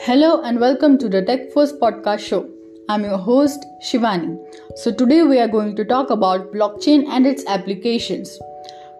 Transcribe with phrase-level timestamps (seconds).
[0.00, 2.50] Hello and welcome to the TechForce podcast show.
[2.88, 4.36] I'm your host Shivani.
[4.76, 8.38] So today we are going to talk about blockchain and its applications.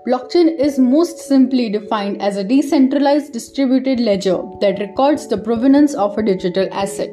[0.06, 6.16] Blockchain is most simply defined as a decentralized distributed ledger that records the provenance of
[6.16, 7.10] a digital asset.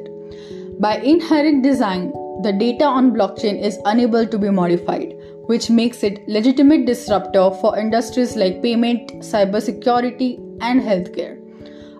[0.80, 5.14] By inherent design, the data on blockchain is unable to be modified,
[5.46, 11.41] which makes it legitimate disruptor for industries like payment, cybersecurity, and healthcare.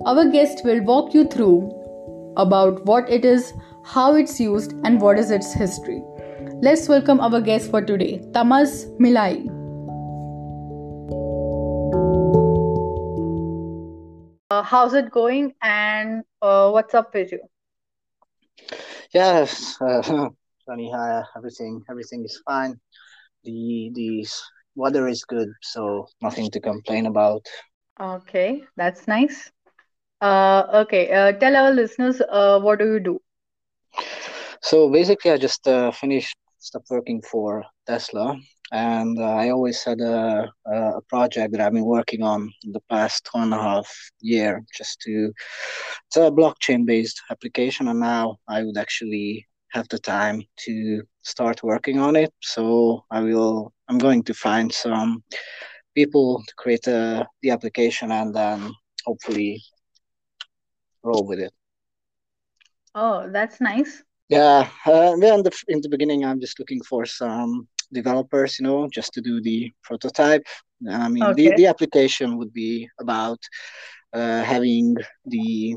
[0.05, 1.70] Our guest will walk you through
[2.37, 3.52] about what it is,
[3.84, 6.02] how it's used, and what is its history.
[6.60, 9.46] Let's welcome our guest for today, Tamas Milai.
[14.51, 17.38] Uh, how's it going, and uh, what's up with you?
[19.15, 20.02] Yes, uh,
[20.66, 22.74] Sunny, hi, everything everything is fine.
[23.45, 24.27] The the
[24.74, 27.46] weather is good, so nothing to complain about.
[28.01, 29.52] Okay, that's nice.
[30.23, 33.20] Uh, okay, uh, tell our listeners uh, what do you do?
[34.62, 38.37] So basically, I just uh, finished stopped working for Tesla,
[38.70, 43.29] and uh, I always had a, a project that I've been working on the past
[43.32, 43.88] one and a half
[44.20, 45.32] year, just to
[46.06, 51.64] it's a blockchain based application, and now I would actually have the time to start
[51.64, 52.32] working on it.
[52.42, 53.73] So I will.
[53.88, 55.24] I'm going to find some
[55.96, 58.73] people to create a, uh, the application, and then
[59.04, 59.60] hopefully
[61.02, 61.52] roll with it.
[62.95, 64.03] Oh, that's nice.
[64.28, 68.88] Yeah, uh, in the in the beginning, I'm just looking for some developers, you know,
[68.88, 70.47] just to do the prototype.
[70.88, 71.50] I mean, okay.
[71.50, 73.38] the the application would be about
[74.12, 75.76] uh, having the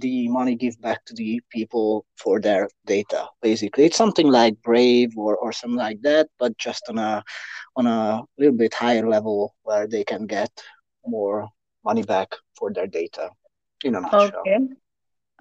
[0.00, 5.10] the money give back to the people for their data basically it's something like Brave
[5.16, 7.24] or, or something like that but just on a
[7.74, 10.50] on a little bit higher level where they can get
[11.04, 11.48] more
[11.86, 13.30] money back for their data
[13.84, 14.46] in a nutshell.
[14.46, 14.68] Okay.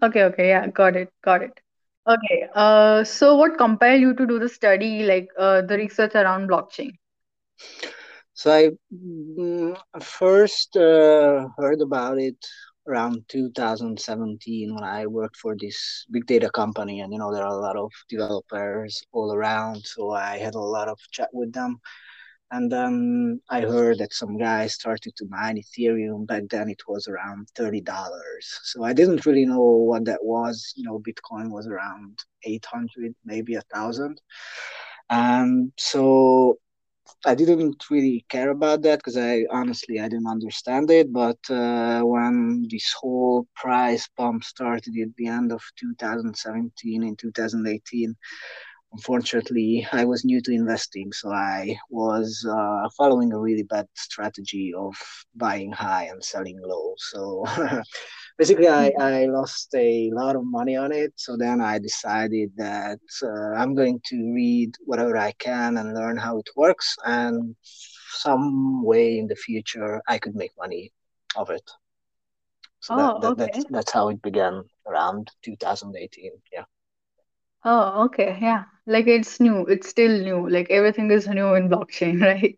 [0.03, 1.59] Okay, okay, yeah, got it, got it.
[2.07, 6.49] Okay, uh, so what compelled you to do the study, like uh, the research around
[6.49, 6.91] blockchain?
[8.33, 12.37] So I mm, first uh, heard about it
[12.87, 17.57] around 2017 when I worked for this big data company, and you know there are
[17.57, 21.79] a lot of developers all around, so I had a lot of chat with them
[22.51, 26.27] and then I heard that some guy started to mine Ethereum.
[26.27, 27.83] Back then it was around $30.
[28.63, 30.73] So I didn't really know what that was.
[30.75, 34.21] You know, Bitcoin was around 800, maybe a thousand.
[35.09, 36.59] And so
[37.25, 41.11] I didn't really care about that because I honestly I didn't understand it.
[41.11, 48.15] But uh, when this whole price pump started at the end of 2017 in 2018,
[48.95, 54.73] unfortunately, I was new to investing, so I was uh, following a really bad strategy
[54.73, 54.95] of
[55.35, 56.93] buying high and selling low.
[56.97, 57.45] So
[58.37, 59.01] basically, I, hmm.
[59.01, 61.11] I lost a lot of money on it.
[61.17, 66.17] So then I decided that uh, I'm going to read whatever I can and learn
[66.17, 67.55] how it works, and
[68.11, 70.93] some way in the future I could make money
[71.35, 71.69] of it.
[72.79, 73.51] So oh, that, that, okay.
[73.53, 76.31] that's, that's how it began around 2018.
[76.53, 76.63] Yeah.
[77.65, 78.37] Oh, okay.
[78.41, 78.65] Yeah.
[78.87, 79.65] Like it's new.
[79.67, 80.49] It's still new.
[80.49, 82.57] Like everything is new in blockchain, right?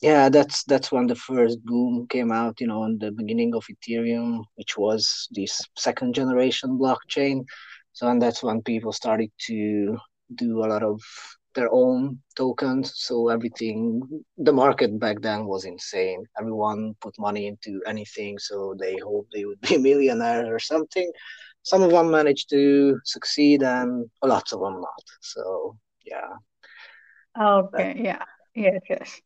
[0.00, 3.64] Yeah, that's that's when the first boom came out, you know, in the beginning of
[3.72, 7.44] Ethereum, which was this second generation blockchain.
[7.92, 9.96] So and that's when people started to
[10.34, 11.00] do a lot of
[11.54, 12.92] their own tokens.
[12.96, 14.02] So everything
[14.38, 16.24] the market back then was insane.
[16.38, 21.10] Everyone put money into anything, so they hope they would be millionaires or something
[21.64, 25.04] some of them managed to succeed and lots of them not.
[25.20, 26.34] So yeah.
[27.40, 27.94] Okay.
[27.94, 28.22] But, yeah.
[28.54, 28.80] Yes.
[28.88, 29.20] Yes.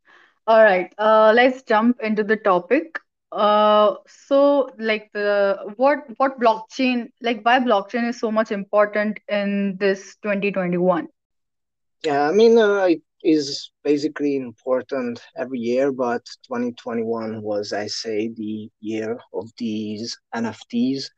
[0.47, 0.93] All right.
[0.97, 2.99] Uh, let's jump into the topic.
[3.31, 9.77] Uh, so like the what what blockchain like why blockchain is so much important in
[9.79, 11.09] this 2021?
[12.05, 18.29] Yeah, I mean uh, it is basically important every year, but 2021 was I say
[18.29, 21.11] the year of these NFTs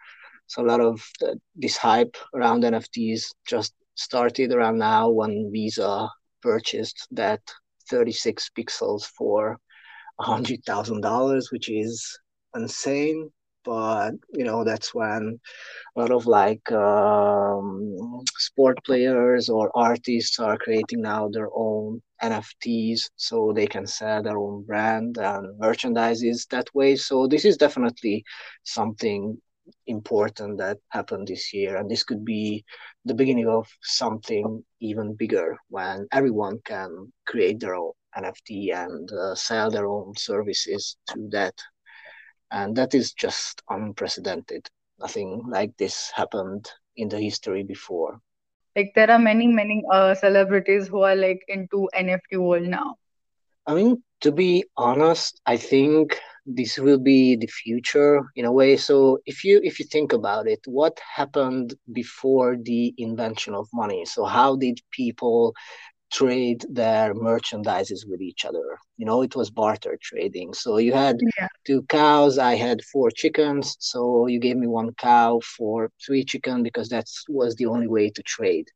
[0.50, 6.08] so a lot of the, this hype around NFTs just started around now when Visa
[6.42, 7.40] purchased that
[7.88, 9.60] 36 pixels for
[10.18, 12.18] $100,000, which is
[12.56, 13.30] insane.
[13.64, 15.38] But, you know, that's when
[15.94, 23.02] a lot of like um, sport players or artists are creating now their own NFTs
[23.14, 26.96] so they can sell their own brand and merchandises that way.
[26.96, 28.24] So this is definitely
[28.64, 29.40] something
[29.86, 32.64] important that happened this year and this could be
[33.04, 39.34] the beginning of something even bigger when everyone can create their own nft and uh,
[39.34, 41.54] sell their own services to that.
[42.50, 44.68] And that is just unprecedented.
[44.98, 48.20] Nothing like this happened in the history before.
[48.76, 52.96] Like there are many many uh, celebrities who are like into nft world now.
[53.66, 58.76] I mean to be honest i think this will be the future in a way
[58.76, 64.04] so if you if you think about it what happened before the invention of money
[64.04, 65.54] so how did people
[66.10, 68.78] trade their merchandises with each other.
[68.96, 70.52] You know, it was barter trading.
[70.54, 71.48] So you had yeah.
[71.66, 73.76] two cows, I had four chickens.
[73.78, 78.10] So you gave me one cow for three chicken because that was the only way
[78.10, 78.68] to trade.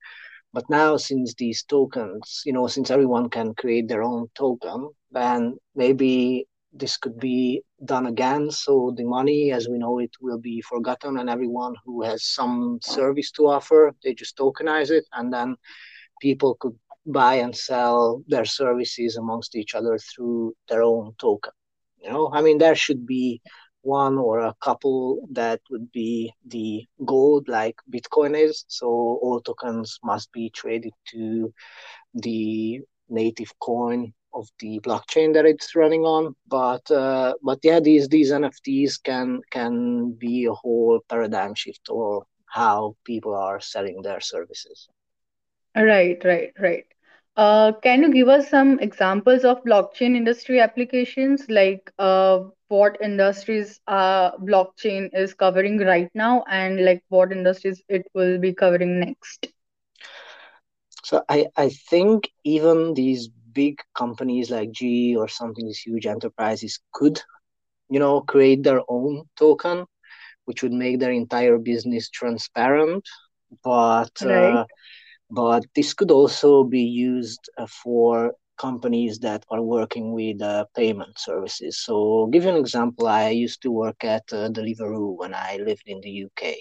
[0.52, 5.56] But now, since these tokens, you know, since everyone can create their own token, then
[5.74, 8.50] maybe this could be done again.
[8.50, 12.78] So the money, as we know it, will be forgotten, and everyone who has some
[12.82, 15.56] service to offer, they just tokenize it, and then
[16.20, 16.76] people could
[17.06, 21.52] buy and sell their services amongst each other through their own token.
[22.02, 23.40] You know, I mean, there should be
[23.82, 28.64] one or a couple that would be the gold like Bitcoin is.
[28.68, 31.52] So all tokens must be traded to
[32.14, 36.34] the native coin of the blockchain that it's running on.
[36.48, 42.26] But uh, but yeah, these these NFTs can can be a whole paradigm shift or
[42.46, 44.88] how people are selling their services.
[45.76, 46.84] Right, right, right.
[47.36, 53.80] Uh, can you give us some examples of blockchain industry applications, like uh, what industries
[53.86, 59.48] uh, blockchain is covering right now, and like what industries it will be covering next?
[61.04, 66.80] So I, I think even these big companies like GE or something, these huge enterprises
[66.92, 67.20] could,
[67.90, 69.86] you know, create their own token,
[70.46, 73.04] which would make their entire business transparent.
[73.62, 74.60] But right.
[74.60, 74.64] uh,
[75.30, 81.18] but this could also be used uh, for companies that are working with uh, payment
[81.18, 81.78] services.
[81.84, 85.84] So, give you an example, I used to work at uh, Deliveroo when I lived
[85.86, 86.56] in the UK.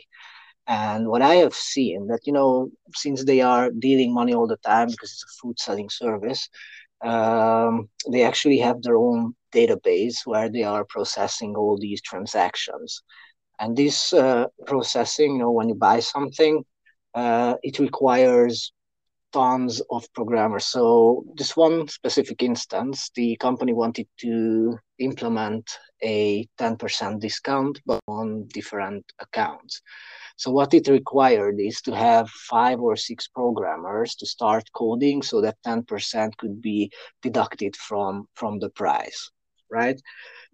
[0.67, 4.57] And what I have seen that, you know, since they are dealing money all the
[4.57, 6.49] time because it's a food selling service,
[7.03, 13.03] um, they actually have their own database where they are processing all these transactions.
[13.59, 16.63] And this uh, processing, you know, when you buy something,
[17.13, 18.73] uh, it requires
[19.33, 20.65] tons of programmers.
[20.65, 25.69] So this one specific instance, the company wanted to implement
[26.01, 29.81] a 10% discount but on different accounts.
[30.37, 35.41] So what it required is to have five or six programmers to start coding so
[35.41, 36.91] that 10% could be
[37.21, 39.31] deducted from from the price,
[39.69, 39.99] right?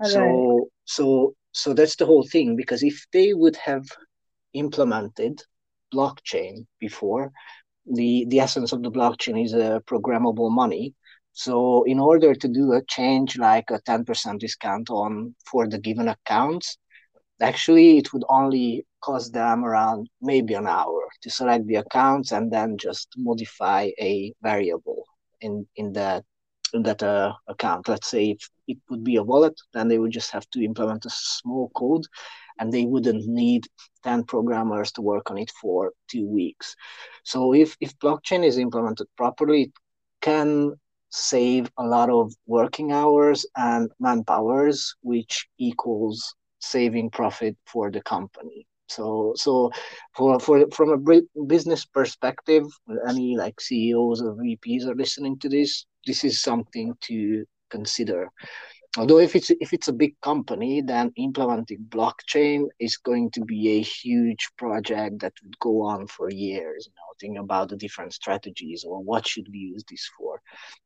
[0.01, 0.09] Okay.
[0.09, 3.85] So so so that's the whole thing because if they would have
[4.53, 5.41] implemented
[5.93, 7.31] blockchain before.
[7.89, 10.93] The, the essence of the blockchain is a programmable money.
[11.33, 16.07] So in order to do a change like a 10% discount on for the given
[16.09, 16.77] accounts,
[17.41, 22.51] actually it would only cost them around maybe an hour to select the accounts and
[22.51, 25.05] then just modify a variable
[25.41, 26.23] in in that
[26.73, 27.87] in that uh, account.
[27.87, 31.05] Let's say if it would be a wallet, then they would just have to implement
[31.05, 32.05] a small code
[32.59, 33.65] and they wouldn't need
[34.03, 36.75] 10 programmers to work on it for two weeks.
[37.23, 39.71] So if, if blockchain is implemented properly, it
[40.21, 40.73] can
[41.09, 48.67] save a lot of working hours and manpowers, which equals saving profit for the company.
[48.87, 49.71] So, so
[50.15, 52.65] for, for from a business perspective,
[53.07, 58.29] any like CEOs or VPs are listening to this, this is something to consider
[58.97, 63.77] although if it's if it's a big company then implementing blockchain is going to be
[63.77, 68.13] a huge project that would go on for years you know thinking about the different
[68.13, 70.41] strategies or what should we use this for.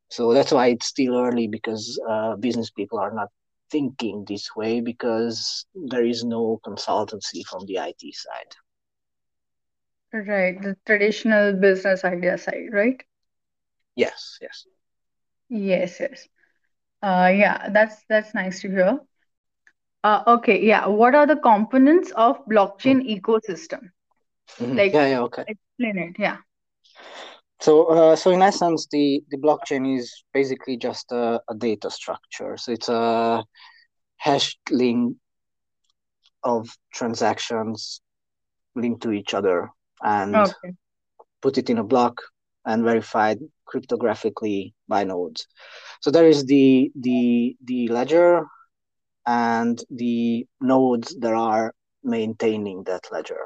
[0.10, 3.30] So that's why it's still early because uh, business people are not
[3.72, 8.54] thinking this way because there is no consultancy from the it side.
[10.14, 10.62] Right.
[10.62, 13.04] The traditional business idea side right?
[13.96, 14.66] Yes yes.
[15.50, 16.28] Yes yes
[17.04, 19.00] uh, yeah, that's that's nice to hear.
[20.04, 20.88] Uh, okay, yeah.
[20.88, 23.22] What are the components of blockchain mm.
[23.22, 23.92] ecosystem?
[24.58, 24.78] Mm-hmm.
[24.78, 25.44] Like, yeah, yeah, okay.
[25.48, 26.38] Explain it, yeah.
[27.62, 32.58] So, uh, so in essence, the the blockchain is basically just a, a data structure.
[32.58, 33.44] So it's a
[34.18, 35.18] hashed link
[36.44, 38.02] of transactions
[38.76, 39.70] linked to each other
[40.02, 40.74] and okay.
[41.42, 42.22] put it in a block
[42.66, 45.48] and verified cryptographically by nodes.
[46.04, 48.30] So there is the the the ledger
[49.26, 51.68] and the nodes that are
[52.04, 53.44] maintaining that ledger,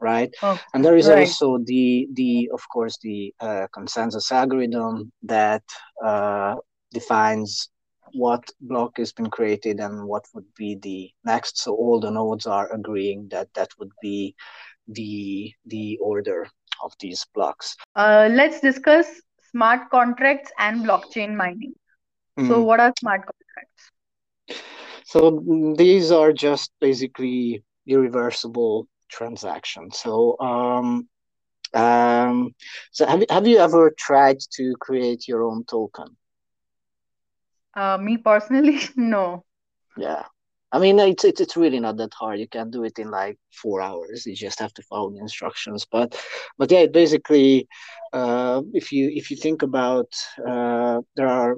[0.00, 0.30] right?
[0.42, 1.18] Oh, and there is right.
[1.18, 5.64] also the the of course the uh, consensus algorithm that
[6.10, 6.54] uh,
[6.92, 7.68] defines
[8.12, 11.58] what block has been created and what would be the next.
[11.62, 14.34] So all the nodes are agreeing that that would be
[14.86, 16.40] the the order
[16.84, 17.76] of these blocks.
[17.96, 19.06] Uh, let's discuss
[19.54, 21.74] smart contracts and blockchain mining.
[22.38, 22.48] Mm.
[22.48, 22.66] So, hmm.
[22.66, 23.90] what are smart contracts?
[25.04, 29.98] So these are just basically irreversible transactions.
[29.98, 31.08] So um,
[31.74, 32.54] um,
[32.92, 36.16] so have, have you ever tried to create your own token?
[37.74, 39.44] Uh, me personally, no.
[39.96, 40.24] Yeah.
[40.74, 42.40] I mean, it's, it's it's really not that hard.
[42.40, 44.26] You can do it in like four hours.
[44.26, 45.86] You just have to follow the instructions.
[45.90, 46.20] But,
[46.58, 47.68] but yeah, basically,
[48.12, 50.10] uh, if you if you think about,
[50.44, 51.56] uh, there are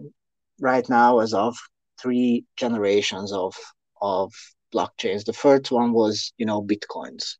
[0.60, 1.56] right now as of
[1.98, 3.54] three generations of
[4.02, 4.34] of
[4.74, 5.24] blockchains.
[5.24, 7.36] The first one was you know bitcoins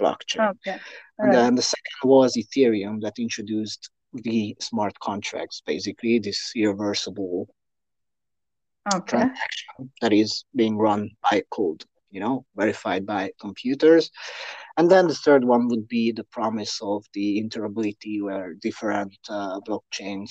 [0.00, 0.80] blockchain, okay.
[1.20, 1.32] and right.
[1.32, 7.48] then the second was Ethereum that introduced the smart contracts, basically this irreversible
[8.92, 9.18] okay.
[9.18, 14.10] transaction that is being run by code, you know, verified by computers.
[14.76, 19.60] And then the third one would be the promise of the interoperability where different uh,
[19.60, 20.30] blockchains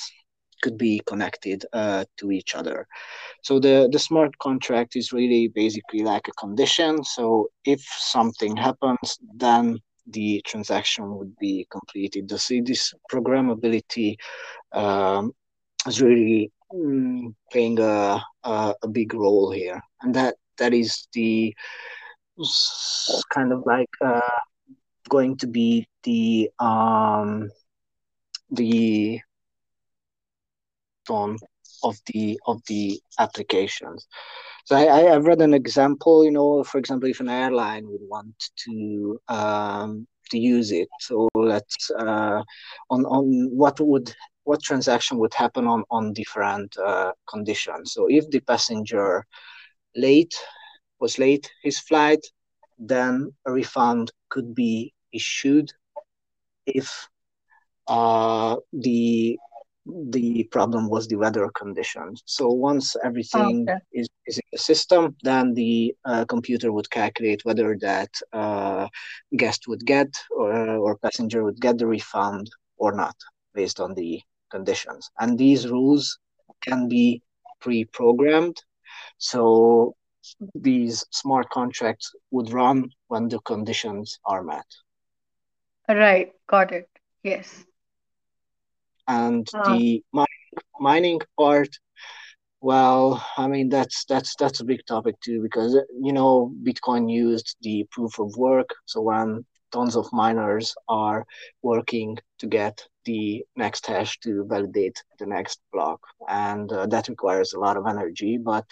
[0.62, 2.88] could be connected uh, to each other.
[3.42, 7.04] So the, the smart contract is really basically like a condition.
[7.04, 12.30] So if something happens, then the transaction would be completed.
[12.32, 14.16] So this programmability
[14.72, 15.34] um,
[15.86, 16.52] is really
[17.52, 21.54] playing a, a, a big role here, and that that is the
[23.30, 24.22] kind of like uh,
[25.10, 27.50] going to be the um,
[28.52, 29.20] the
[31.08, 31.38] tone
[31.84, 34.08] of the of the applications.
[34.66, 36.24] So I, I have read an example.
[36.24, 41.30] You know, for example, if an airline would want to um, to use it, so
[41.36, 42.42] let's uh,
[42.90, 44.14] on on what would
[44.44, 47.94] what transaction would happen on on different uh, conditions.
[47.94, 49.26] So if the passenger
[49.96, 50.36] late
[51.00, 52.26] was late his flight,
[52.80, 55.72] then a refund could be issued
[56.66, 57.08] if
[57.88, 59.38] uh, the
[59.86, 62.24] the problem was the weather conditions.
[62.26, 63.80] So once everything okay.
[63.92, 68.88] is, is in the system, then the uh, computer would calculate whether that uh,
[69.36, 73.16] guest would get or, or passenger would get the refund or not
[73.54, 74.22] based on the
[74.56, 75.10] conditions.
[75.20, 76.20] And these rules
[76.62, 77.22] can be
[77.62, 78.58] pre-programmed.
[79.18, 79.96] So
[80.56, 84.70] these smart contracts would run when the conditions are met.
[85.90, 86.88] Right, got it.
[87.24, 87.66] Yes
[89.08, 89.74] and uh.
[89.74, 90.28] the mining,
[90.80, 91.70] mining part
[92.62, 97.56] well i mean that's that's that's a big topic too because you know bitcoin used
[97.62, 101.26] the proof of work so when tons of miners are
[101.62, 107.54] working to get the next hash to validate the next block and uh, that requires
[107.54, 108.66] a lot of energy but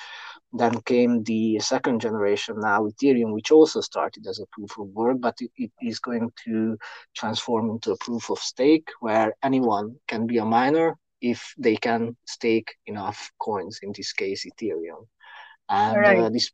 [0.54, 5.18] then came the second generation now Ethereum, which also started as a proof of work,
[5.22, 6.78] but it, it is going to
[7.16, 12.18] transform into a proof of stake where anyone can be a miner if they can
[12.26, 15.08] stake enough coins, in this case Ethereum.
[15.70, 16.20] And uh, right.
[16.20, 16.52] uh, this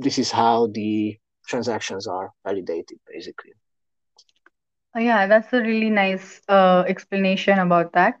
[0.00, 3.52] this is how the transactions are validated basically.
[4.96, 8.14] Oh, yeah, that's a really nice uh, explanation about that.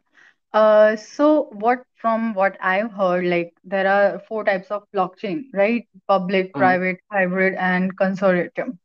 [0.52, 5.88] Uh, so what from what I've heard, like there are four types of blockchain, right?
[6.06, 6.58] Public, mm.
[6.58, 8.78] private, hybrid, and consortium.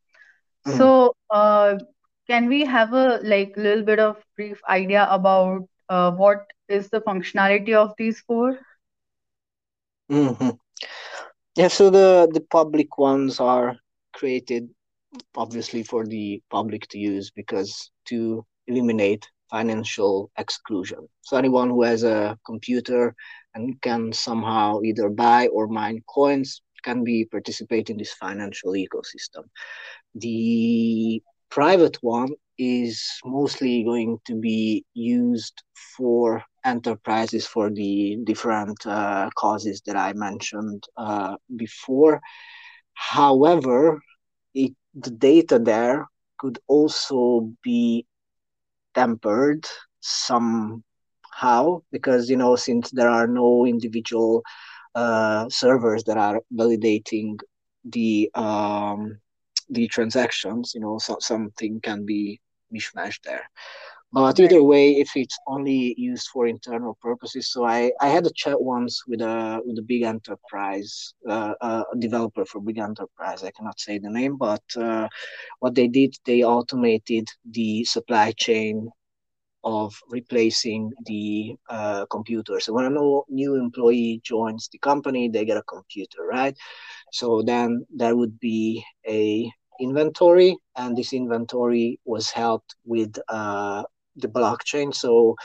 [0.66, 0.78] Mm.
[0.78, 1.80] So uh,
[2.28, 7.02] can we have a like little bit of brief idea about uh, what is the
[7.02, 8.58] functionality of these 4
[10.10, 10.50] mm-hmm.
[11.58, 13.78] Yeah, so the the public ones are
[14.14, 14.70] created
[15.36, 21.00] obviously for the public to use because to eliminate financial exclusion.
[21.22, 23.14] So anyone who has a computer
[23.54, 29.44] and can somehow either buy or mine coins can be participate in this financial ecosystem.
[30.16, 35.64] The private one is mostly going to be used
[35.98, 42.22] for enterprises for the different uh, causes that I mentioned uh, before.
[42.94, 44.00] However,
[44.54, 46.08] it, the data there
[46.38, 48.06] could also be
[48.94, 49.66] tempered
[50.02, 54.44] somehow because you know since there are no individual
[54.96, 57.38] uh, servers that are validating
[57.86, 59.20] the um,
[59.70, 62.40] the transactions you know so, something can be
[62.74, 63.50] mishmashed there
[64.14, 68.32] but either way if it's only used for internal purposes so i i had a
[68.36, 73.52] chat once with a with a big enterprise uh, a developer for big enterprise i
[73.52, 75.08] cannot say the name but uh,
[75.60, 78.90] what they did they automated the supply chain
[79.64, 82.60] of replacing the uh, computer.
[82.60, 82.90] So when a
[83.30, 86.58] new employee joins the company, they get a computer, right?
[87.12, 93.84] So then there would be a inventory, and this inventory was helped with uh,
[94.16, 94.94] the blockchain.
[94.94, 95.36] So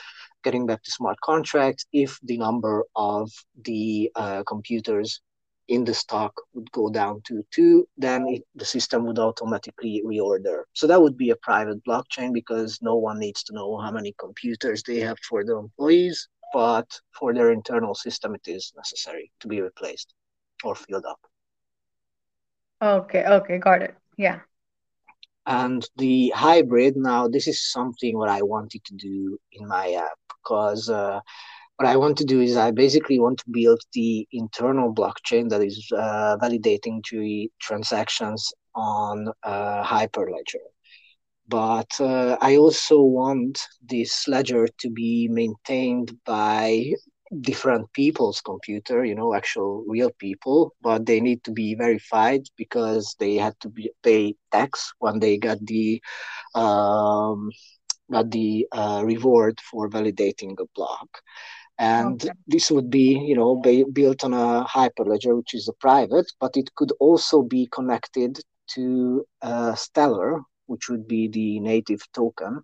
[0.44, 3.30] getting back to smart contracts, if the number of
[3.64, 5.20] the uh, computers
[5.68, 10.62] in the stock would go down to two, then it, the system would automatically reorder.
[10.74, 14.14] So that would be a private blockchain because no one needs to know how many
[14.18, 19.48] computers they have for the employees, but for their internal system, it is necessary to
[19.48, 20.14] be replaced
[20.62, 21.20] or filled up.
[22.80, 23.96] Okay, okay, got it.
[24.16, 24.40] Yeah.
[25.46, 30.18] And the hybrid, now, this is something what I wanted to do in my app
[30.28, 30.88] because.
[30.88, 31.20] Uh,
[31.78, 35.62] what I want to do is I basically want to build the internal blockchain that
[35.62, 40.64] is uh, validating the transactions on uh, Hyperledger.
[41.48, 46.92] But uh, I also want this ledger to be maintained by
[47.40, 53.16] different people's computer, you know, actual real people, but they need to be verified because
[53.18, 56.00] they had to be, pay tax when they got the
[56.54, 57.50] um,
[58.10, 61.08] got the uh, reward for validating a block
[61.78, 62.32] and okay.
[62.46, 66.56] this would be you know be built on a Hyperledger which is a private but
[66.56, 69.26] it could also be connected to
[69.74, 72.62] Stellar which would be the native token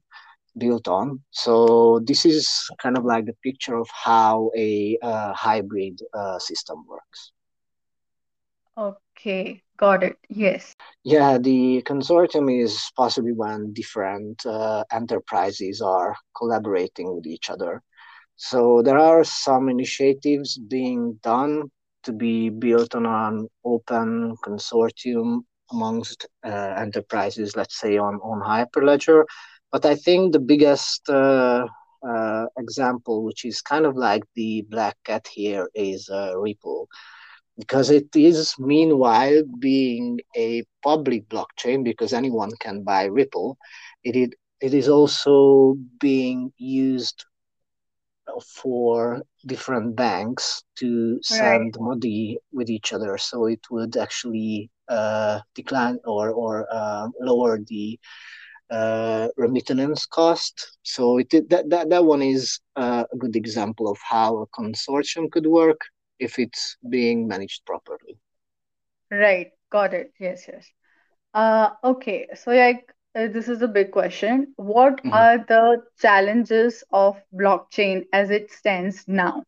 [0.56, 1.20] built on.
[1.30, 2.48] So this is
[2.80, 7.32] kind of like the picture of how a uh, hybrid uh, system works.
[8.76, 10.74] Okay got it yes.
[11.04, 17.82] Yeah the consortium is possibly when different uh, enterprises are collaborating with each other.
[18.36, 21.70] So there are some initiatives being done
[22.04, 29.24] to be built on an open consortium amongst uh, enterprises, let's say on, on Hyperledger.
[29.72, 31.66] But I think the biggest uh,
[32.06, 36.88] uh, example, which is kind of like the black cat here, is uh, Ripple.
[37.58, 43.56] Because it is, meanwhile, being a public blockchain, because anyone can buy Ripple,
[44.04, 47.24] it, it, it is also being used
[48.40, 51.80] for different banks to send right.
[51.80, 57.98] money with each other so it would actually uh, decline or or uh, lower the
[58.72, 60.78] uh, remittance cost.
[60.82, 65.30] So it that, that that one is uh, a good example of how a consortium
[65.30, 65.80] could work
[66.18, 68.18] if it's being managed properly.
[69.10, 69.50] Right.
[69.70, 70.12] Got it.
[70.18, 70.66] Yes yes.
[71.34, 72.28] Uh okay.
[72.34, 74.54] So like uh, this is a big question.
[74.56, 75.12] What mm-hmm.
[75.12, 79.42] are the challenges of blockchain as it stands now?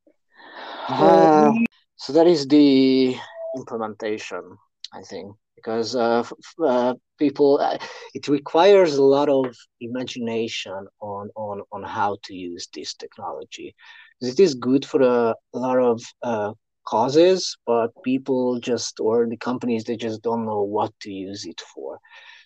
[0.89, 1.53] Uh,
[1.97, 3.17] so that is the
[3.57, 4.59] implementation,
[4.93, 6.25] I think, because uh,
[6.63, 7.79] uh, people, uh,
[8.15, 13.75] it requires a lot of imagination on, on, on how to use this technology.
[14.21, 16.53] It is good for a, a lot of uh,
[16.87, 21.61] causes, but people just, or the companies, they just don't know what to use it
[21.75, 21.99] for.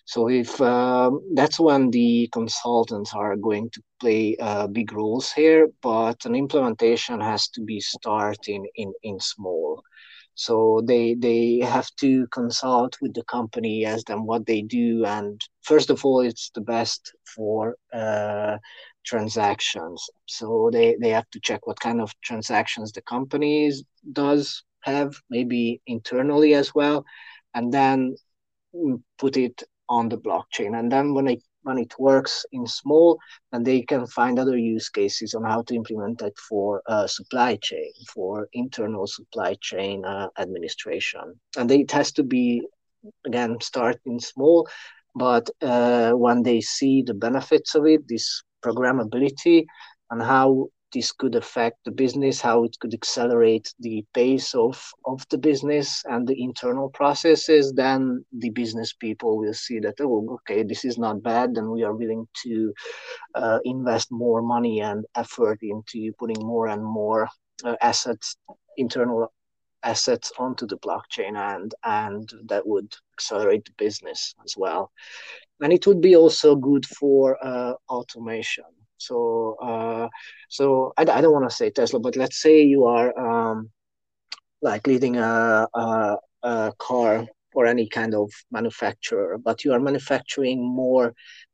[0.05, 5.67] So if um, that's when the consultants are going to play uh, big roles here,
[5.83, 9.83] but an implementation has to be starting in, in small.
[10.39, 15.41] So they they have to consult with the company, ask them what they do, and
[15.63, 18.57] first of all, it's the best for uh,
[19.05, 20.01] transactions.
[20.27, 23.69] So they they have to check what kind of transactions the company
[24.13, 27.03] does have, maybe internally as well,
[27.53, 28.15] and then
[28.73, 30.79] mm, put it on the blockchain.
[30.79, 31.43] And then when it
[31.77, 33.19] it works in small,
[33.51, 37.57] and they can find other use cases on how to implement it for uh, supply
[37.61, 41.39] chain, for internal supply chain uh, administration.
[41.57, 42.65] And it has to be
[43.25, 44.67] again starting small,
[45.15, 49.65] but uh, when they see the benefits of it, this programmability
[50.11, 55.25] and how this could affect the business, how it could accelerate the pace of, of
[55.29, 60.63] the business and the internal processes, then the business people will see that, oh, okay,
[60.63, 62.73] this is not bad, then we are willing to
[63.35, 67.27] uh, invest more money and effort into putting more and more
[67.63, 68.37] uh, assets,
[68.77, 69.31] internal
[69.83, 74.91] assets onto the blockchain and and that would accelerate the business as well.
[75.61, 78.65] And it would be also good for uh, automation
[78.99, 80.07] so, uh,
[80.49, 83.69] so I, I don't want to say Tesla, but let's say you are um,
[84.61, 90.61] like leading a, a, a car or any kind of manufacturer, but you are manufacturing
[90.61, 91.13] more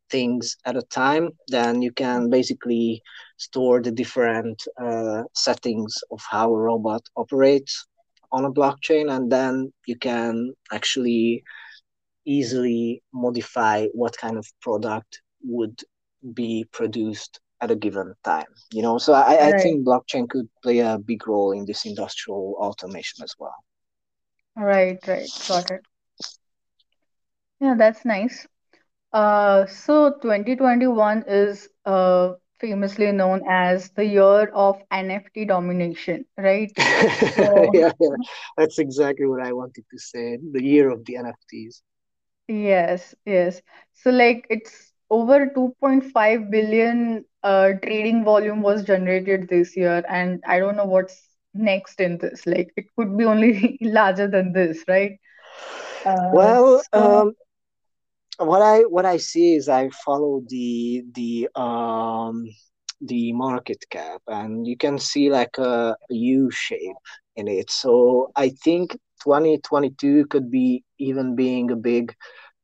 [0.10, 3.02] things at a time, then you can basically
[3.38, 7.88] store the different uh, settings of how a robot operates
[8.32, 11.44] on a blockchain, and then you can actually
[12.26, 15.80] easily modify what kind of product would
[16.34, 18.46] be produced at a given time.
[18.72, 22.56] You know, so I, I think blockchain could play a big role in this industrial
[22.60, 23.56] automation as well.
[24.56, 25.32] Right, right.
[25.46, 25.86] Got it.
[27.60, 28.48] Yeah, that's nice.
[29.14, 36.72] Uh, so 2021 is uh famously known as the year of NFT domination, right?
[37.36, 38.16] So yeah, yeah,
[38.58, 40.38] that's exactly what I wanted to say.
[40.52, 41.82] The year of the NFTs.
[42.48, 43.62] yes, yes.
[43.94, 50.60] So like it's over 2.5 billion uh trading volume was generated this year, and I
[50.60, 52.46] don't know what's next in this.
[52.46, 55.18] Like it could be only larger than this, right?
[56.06, 57.34] Uh, Well, so um,
[58.40, 62.50] what I what I see is I follow the the um
[63.02, 66.98] the market cap, and you can see like a u shape
[67.36, 67.70] in it.
[67.70, 72.14] So I think 2022 could be even being a big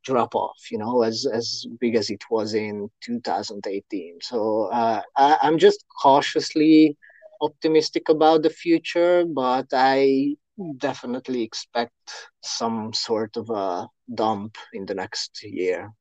[0.03, 4.19] drop off, you know, as as big as it was in 2018.
[4.21, 6.97] So uh, I, I'm just cautiously
[7.41, 10.35] optimistic about the future, but I
[10.77, 15.91] definitely expect some sort of a dump in the next year.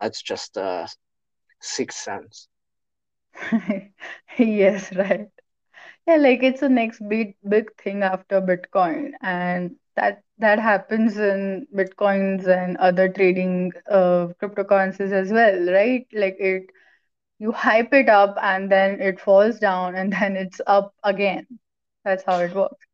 [0.00, 0.88] That's just a
[1.60, 2.48] sixth sense.
[4.38, 5.28] yes, right.
[6.06, 11.66] Yeah, like it's the next big big thing after Bitcoin, and that that happens in
[11.74, 16.06] Bitcoins and other trading uh cryptocurrencies as well, right?
[16.12, 16.70] Like it
[17.38, 21.46] you hype it up and then it falls down and then it's up again.
[22.04, 22.86] That's how it works.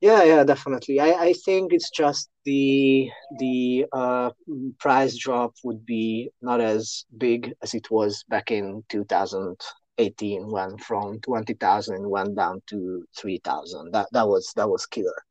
[0.00, 1.00] Yeah, yeah, definitely.
[1.00, 4.30] I, I think it's just the the uh
[4.78, 11.20] price drop would be not as big as it was back in 2018 when from
[11.20, 13.90] 20,000 went down to 3,000.
[13.92, 15.24] That that was that was killer.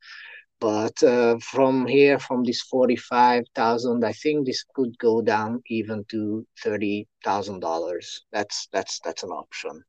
[0.60, 6.46] But uh, from here, from this 45,000, I think this could go down even to
[6.62, 8.22] $30,000.
[8.32, 9.84] That's that's that's an option.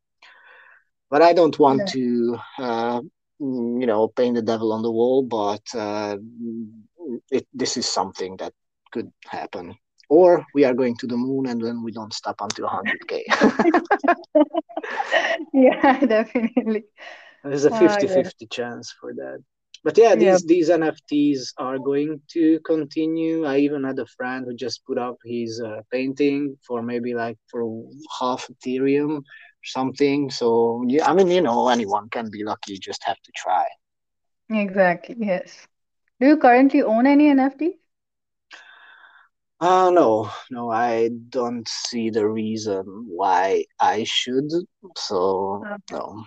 [1.09, 1.89] But I don't want Yeah.
[1.89, 3.01] to, uh,
[3.39, 5.23] you know, paint the devil on the wall.
[5.23, 6.17] But uh,
[7.31, 8.53] it, this is something that
[8.91, 9.75] could happen.
[10.09, 13.23] Or we are going to the moon and then we don't stop until 100k.
[15.53, 16.85] Yeah, definitely.
[17.43, 18.33] There's a Ah, yes.
[18.33, 19.43] fifty-fifty chance for that.
[19.83, 20.15] But yeah, Yeah.
[20.15, 23.45] these these NFTs are going to continue.
[23.45, 27.37] I even had a friend who just put up his uh, painting for maybe like
[27.51, 27.61] for
[28.19, 30.29] half Ethereum or something.
[30.29, 32.73] So yeah, I mean, you know, anyone can be lucky.
[32.73, 33.65] You just have to try.
[34.49, 35.15] Exactly.
[35.19, 35.67] Yes.
[36.19, 37.79] Do you currently own any NFT?
[39.59, 44.49] Uh, no, no, I don't see the reason why I should.
[44.97, 46.23] So no,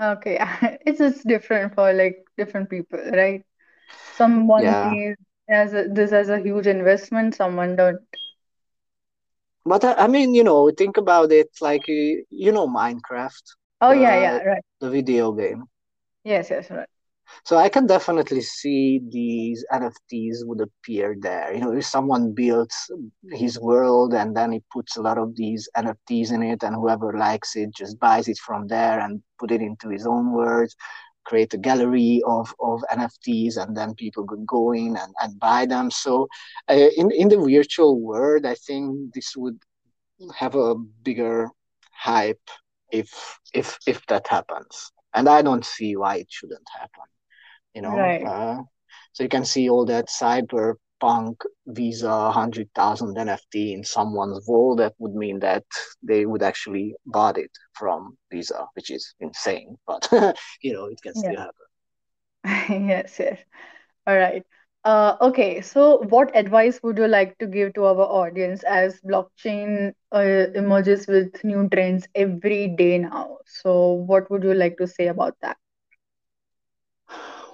[0.00, 0.38] Okay,
[0.86, 3.44] it's just different for like different people, right?
[4.10, 4.82] Someone yeah.
[4.82, 5.16] sees
[5.48, 8.00] as a, this as a huge investment, someone don't.
[9.64, 11.50] But I, I mean, you know, think about it.
[11.60, 13.42] Like you, you know, Minecraft,
[13.80, 14.62] Oh yeah, the yeah, right.
[14.80, 15.64] the video game.
[16.24, 16.88] Yes, yes, right.
[17.44, 21.52] So I can definitely see these NFTs would appear there.
[21.52, 22.90] You know, if someone builds
[23.32, 27.12] his world and then he puts a lot of these NFTs in it, and whoever
[27.16, 30.76] likes it just buys it from there and put it into his own words,
[31.24, 35.66] create a gallery of, of NFTs, and then people could go in and, and buy
[35.66, 35.90] them.
[35.90, 36.28] So
[36.70, 39.58] uh, in in the virtual world, I think this would
[40.34, 41.48] have a bigger
[41.92, 42.48] hype
[42.90, 44.92] if if if that happens.
[45.14, 47.04] And I don't see why it shouldn't happen
[47.78, 48.00] you know.
[48.08, 48.32] Right.
[48.32, 48.58] Uh,
[49.12, 51.36] so you can see all that cyberpunk
[51.66, 54.76] Visa 100,000 NFT in someone's wall.
[54.76, 55.64] That would mean that
[56.02, 60.08] they would actually bought it from Visa, which is insane, but
[60.62, 61.34] you know, it can Yeah.
[61.34, 61.66] still happen.
[62.70, 63.38] Yes, yes.
[64.06, 64.44] All right.
[64.84, 69.92] Uh, okay, so what advice would you like to give to our audience as blockchain
[70.12, 73.38] uh, emerges with new trends every day now?
[73.46, 75.58] So, what would you like to say about that?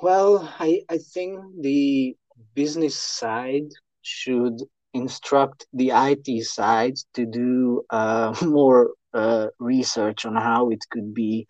[0.02, 2.16] Well, I, I think the
[2.54, 3.70] business side
[4.02, 4.58] should
[4.92, 11.46] instruct the IT side to do uh, more uh, research on how it could be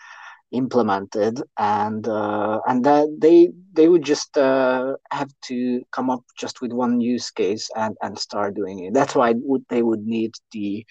[0.52, 6.60] implemented and uh, and that they they would just uh, have to come up just
[6.60, 8.94] with one use case and and start doing it.
[8.94, 10.84] That's why would they would need the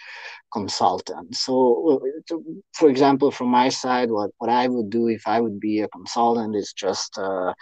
[0.51, 1.35] consultant.
[1.35, 2.01] So
[2.73, 5.87] for example from my side what what i would do if i would be a
[5.89, 7.53] consultant is just uh,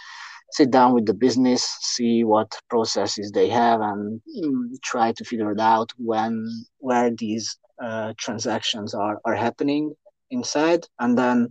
[0.52, 5.52] sit down with the business see what processes they have and mm, try to figure
[5.52, 6.34] it out when
[6.80, 9.94] where these uh, transactions are are happening
[10.32, 11.50] inside and then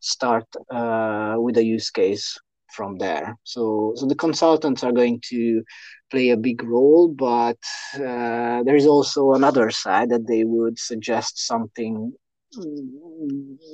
[0.00, 2.38] start uh, with a use case
[2.72, 3.36] from there.
[3.44, 5.62] So, so the consultants are going to
[6.10, 7.58] play a big role, but
[7.94, 12.12] uh, there is also another side that they would suggest something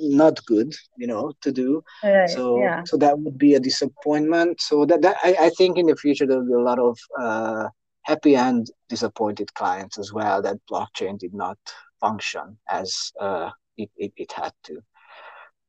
[0.01, 1.83] not good, you know, to do.
[2.03, 2.83] Right, so yeah.
[2.85, 4.61] so that would be a disappointment.
[4.61, 7.67] So that, that I, I think in the future there'll be a lot of uh,
[8.03, 11.57] happy and disappointed clients as well that blockchain did not
[12.01, 14.81] function as uh, it, it, it had to.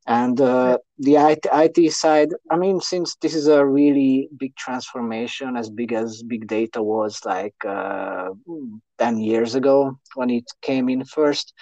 [0.07, 5.71] And uh, the IT, side, I mean, since this is a really big transformation, as
[5.71, 8.31] big as big data was like uh,
[8.99, 11.55] 10 years ago when it came in first,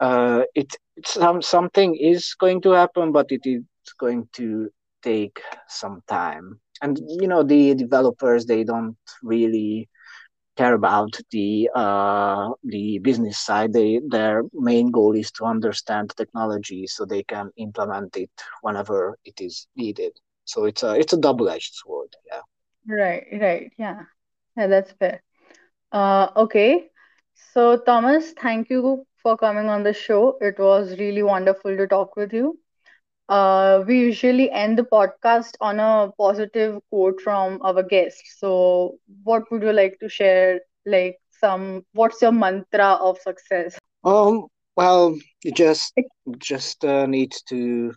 [0.00, 3.62] uh, it some something is going to happen, but it is
[3.98, 4.68] going to
[5.02, 6.60] take some time.
[6.82, 9.88] And you know, the developers they don't really
[10.56, 13.72] care about the uh, the business side.
[13.72, 18.30] They their main goal is to understand technology so they can implement it
[18.62, 20.12] whenever it is needed.
[20.44, 22.16] So it's a it's a double edged sword.
[22.26, 22.42] Yeah.
[22.88, 23.72] Right, right.
[23.78, 24.02] Yeah.
[24.56, 25.22] Yeah, that's fair.
[25.92, 26.90] Uh, okay.
[27.34, 30.38] So, Thomas, thank you for coming on the show.
[30.40, 32.58] It was really wonderful to talk with you.
[33.28, 38.22] Uh, we usually end the podcast on a positive quote from our guest.
[38.38, 40.60] So, what would you like to share?
[40.84, 43.78] Like, some what's your mantra of success?
[44.04, 44.46] Um.
[44.76, 45.92] Well, you just
[46.38, 47.92] just uh, need to.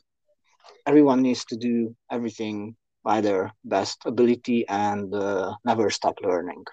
[0.85, 6.63] Everyone needs to do everything by their best ability and uh, never stop learning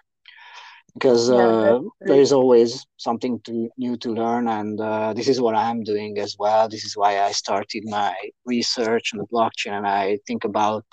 [0.97, 1.79] because Yeah, uh,
[2.09, 6.19] there is always something to new to learn and uh, this is what i'm doing
[6.19, 6.69] as well.
[6.69, 8.15] This is why i started my
[8.47, 10.85] research on the blockchain and i think about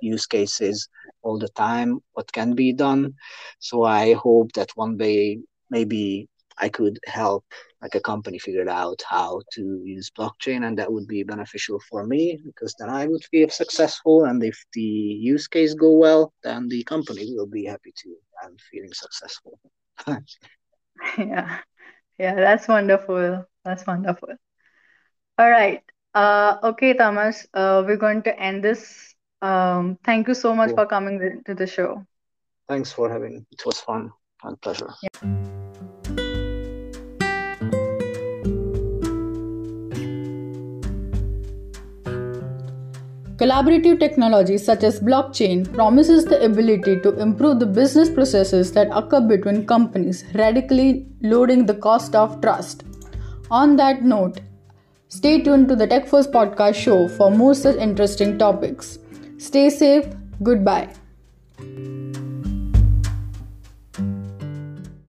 [0.00, 0.88] use cases
[1.22, 3.02] all the time what can be done.
[3.60, 5.38] So i hope that one day
[5.70, 7.44] maybe i could help
[7.82, 12.06] like a company figured out how to use blockchain and that would be beneficial for
[12.06, 16.68] me because then i would feel successful and if the use case go well then
[16.68, 19.58] the company will be happy too and feeling successful
[21.18, 21.58] Yeah,
[22.18, 23.46] yeah, that's wonderful.
[23.64, 24.30] That's wonderful.
[25.38, 25.82] All right.
[26.14, 29.14] Uh, okay, Thomas, uh, we're going to end this.
[29.42, 32.04] Um, thank you so much cool for coming to the show.
[32.68, 34.12] thanks for having it was fun
[34.44, 34.90] and pleasure
[43.40, 49.22] Collaborative technology such as blockchain promises the ability to improve the business processes that occur
[49.22, 52.84] between companies, radically lowering the cost of trust.
[53.50, 54.40] On that note,
[55.08, 58.98] stay tuned to the Tech First podcast show for more such interesting topics.
[59.38, 60.04] Stay safe.
[60.42, 60.90] Goodbye.